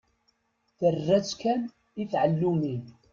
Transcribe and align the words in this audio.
Terra-tt 0.79 1.31
kan 1.41 1.61
i 2.01 2.03
tɛellumin. 2.11 2.83